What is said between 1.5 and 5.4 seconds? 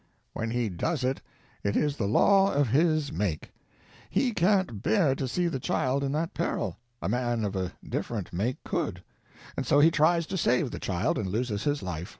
it is the law of his make. He can't bear to